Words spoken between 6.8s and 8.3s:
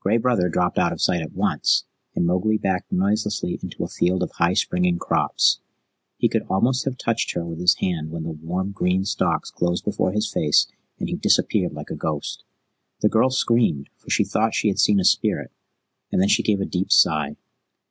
have touched her with his hand when